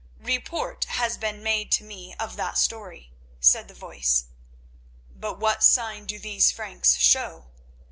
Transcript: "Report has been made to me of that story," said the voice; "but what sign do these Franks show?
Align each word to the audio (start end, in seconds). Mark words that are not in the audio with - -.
"Report 0.17 0.85
has 0.85 1.15
been 1.15 1.43
made 1.43 1.71
to 1.73 1.83
me 1.83 2.15
of 2.19 2.35
that 2.35 2.57
story," 2.57 3.13
said 3.39 3.67
the 3.67 3.75
voice; 3.75 4.25
"but 5.15 5.37
what 5.39 5.61
sign 5.61 6.07
do 6.07 6.17
these 6.17 6.49
Franks 6.51 6.97
show? 6.97 7.51